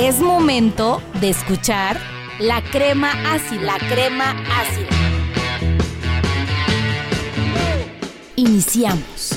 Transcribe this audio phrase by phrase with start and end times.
[0.00, 2.00] Es momento de escuchar
[2.38, 4.88] la crema ácida, la crema ácida.
[8.34, 9.29] Iniciamos.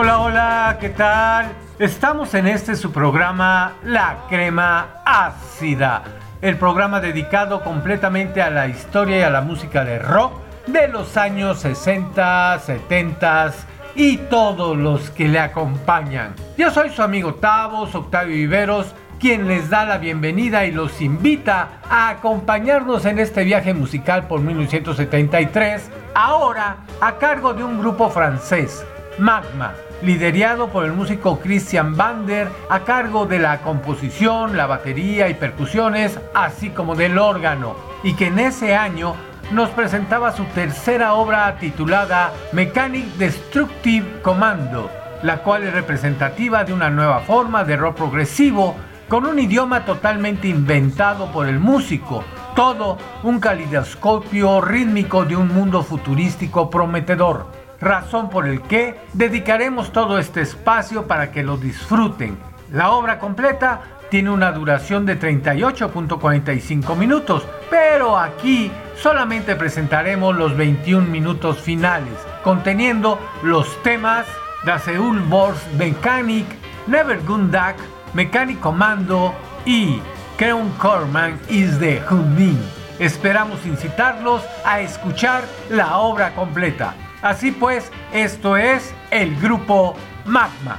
[0.00, 1.46] Hola, hola, ¿qué tal?
[1.76, 6.04] Estamos en este su programa La Crema Ácida,
[6.40, 10.34] el programa dedicado completamente a la historia y a la música de rock
[10.68, 13.54] de los años 60, 70
[13.96, 16.32] y todos los que le acompañan.
[16.56, 21.80] Yo soy su amigo Tavos, Octavio Viveros, quien les da la bienvenida y los invita
[21.90, 28.86] a acompañarnos en este viaje musical por 1973, ahora a cargo de un grupo francés,
[29.18, 35.34] Magma liderado por el músico Christian Bander, a cargo de la composición, la batería y
[35.34, 39.14] percusiones, así como del órgano, y que en ese año
[39.50, 44.90] nos presentaba su tercera obra titulada Mechanic Destructive Commando,
[45.22, 48.76] la cual es representativa de una nueva forma de rock progresivo
[49.08, 52.22] con un idioma totalmente inventado por el músico,
[52.54, 57.46] todo un calidoscopio rítmico de un mundo futurístico prometedor
[57.80, 62.38] razón por el que dedicaremos todo este espacio para que lo disfruten.
[62.72, 71.06] La obra completa tiene una duración de 38.45 minutos, pero aquí solamente presentaremos los 21
[71.06, 74.26] minutos finales, conteniendo los temas
[74.64, 76.46] Da Seoul Bors Mechanic,
[76.86, 77.76] Never Gundak,
[78.14, 79.34] Mechanic Commando
[79.64, 80.00] y
[80.36, 82.58] Creon Corman is the Houdin.
[82.98, 86.94] Esperamos incitarlos a escuchar la obra completa.
[87.22, 90.78] Así pues, esto es el grupo Magma.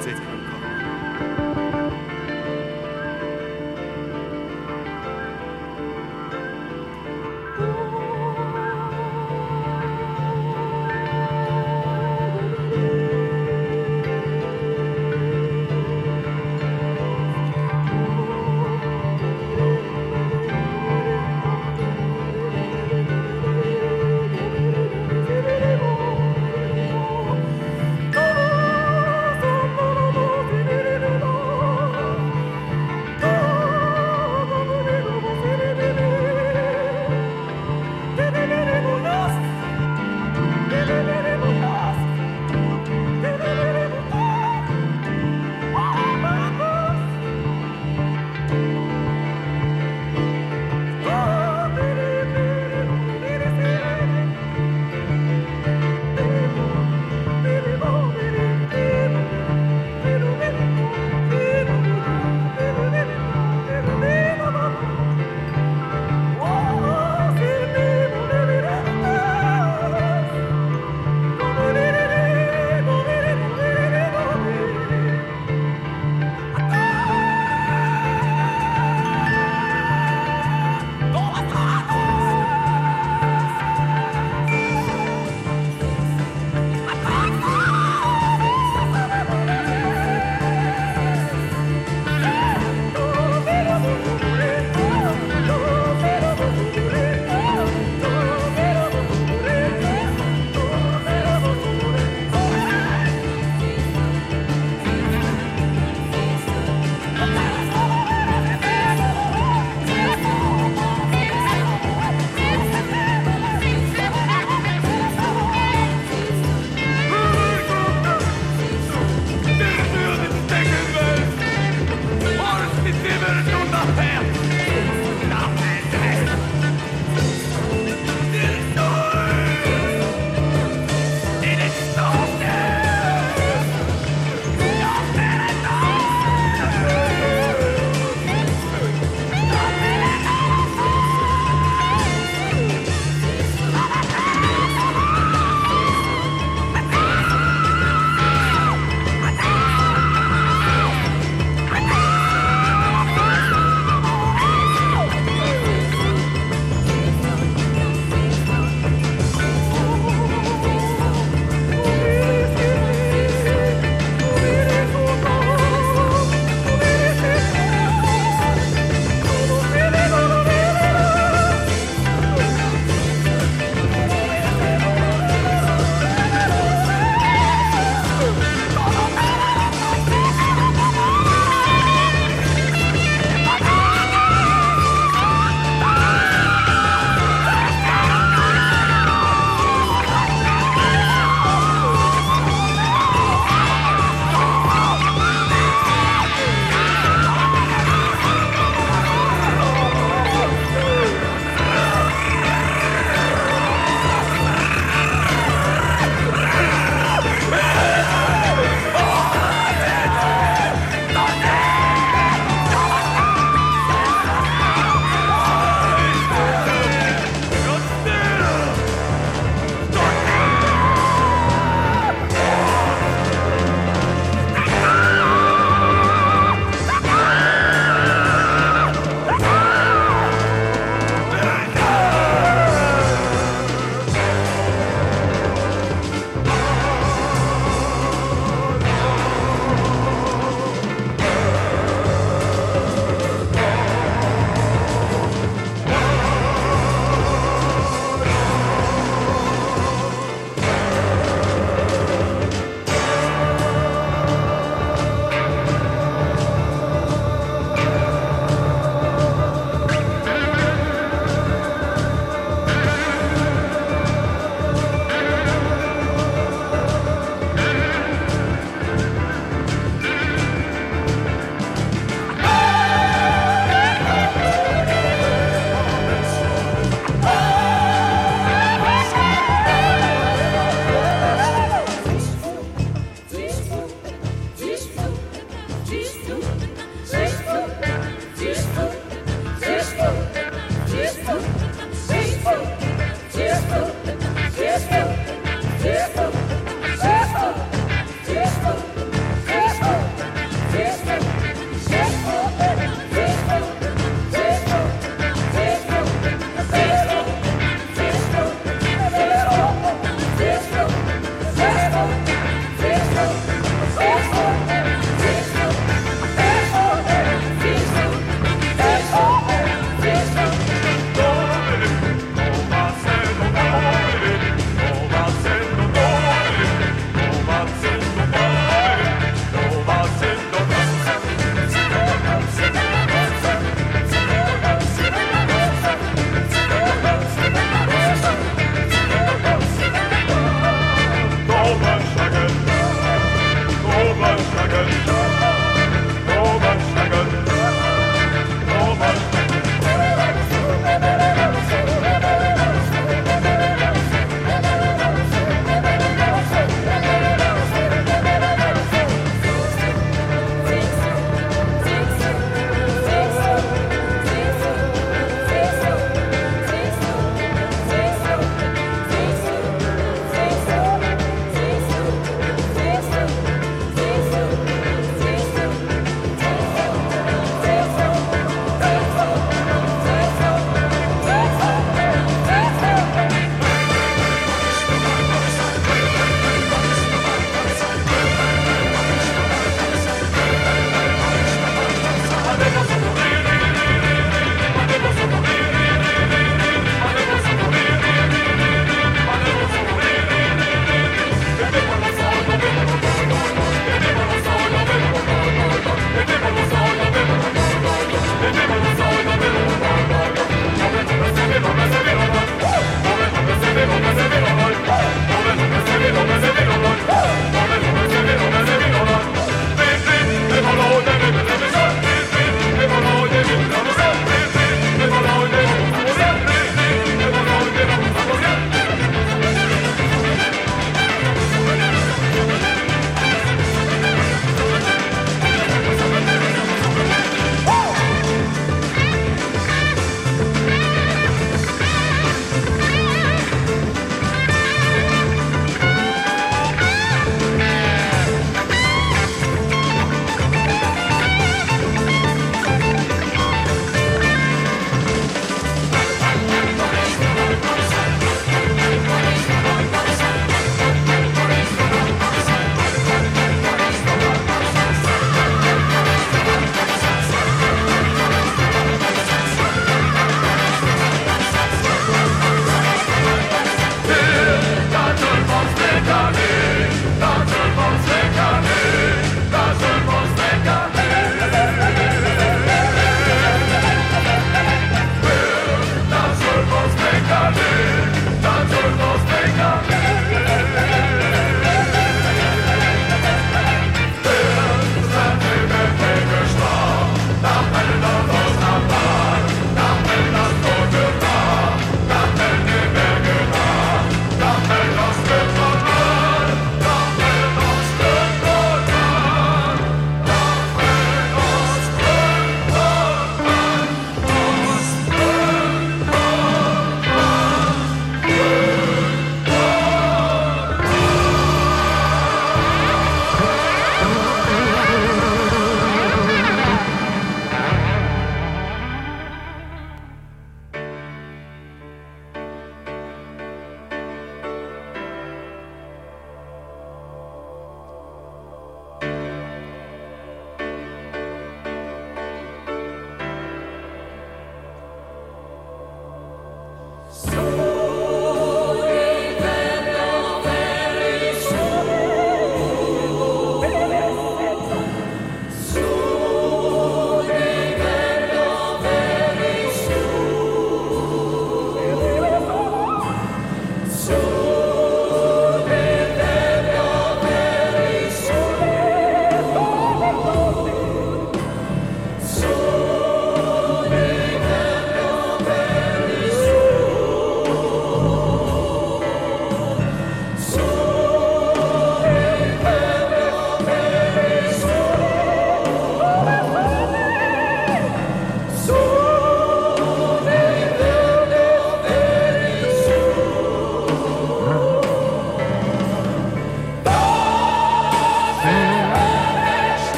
[0.00, 0.43] 自己。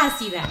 [0.00, 0.42] Ácida.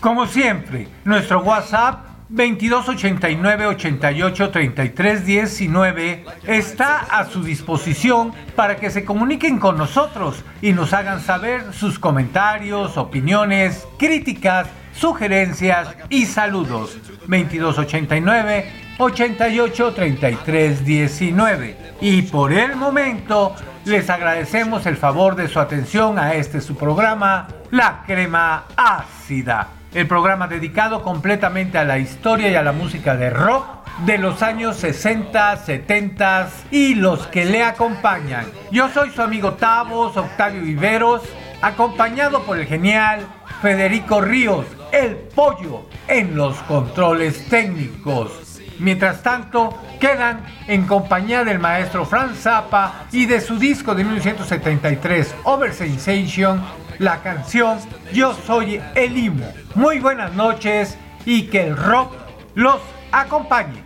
[0.00, 9.04] Como siempre, nuestro WhatsApp 2289 88 33 19 está a su disposición para que se
[9.04, 14.68] comuniquen con nosotros y nos hagan saber sus comentarios, opiniones, críticas,
[14.98, 16.98] sugerencias y saludos.
[17.26, 21.76] 2289 88 33 19.
[22.00, 23.54] Y por el momento
[23.84, 30.06] les agradecemos el favor de su atención a este su programa, La Crema Ácida el
[30.06, 33.64] programa dedicado completamente a la historia y a la música de rock
[34.04, 38.44] de los años 60, 70 y los que le acompañan.
[38.70, 41.22] Yo soy su amigo Tavos, Octavio Viveros,
[41.62, 43.26] acompañado por el genial
[43.62, 48.60] Federico Ríos, el pollo en los controles técnicos.
[48.78, 55.34] Mientras tanto, quedan en compañía del maestro Franz Zappa y de su disco de 1973,
[55.44, 56.62] Over Sensation,
[56.98, 57.78] la canción
[58.12, 59.50] Yo Soy el Imo.
[59.74, 62.14] Muy buenas noches y que el rock
[62.54, 62.80] los
[63.12, 63.85] acompañe.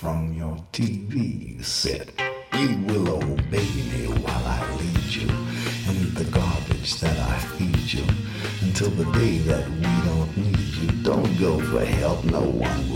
[0.00, 2.10] from your TV set.
[2.52, 5.28] You will obey me while I lead you
[5.88, 8.04] and the garbage that I feed you
[8.60, 11.02] until the day that we don't need you.
[11.02, 12.95] Don't go for help, no one will.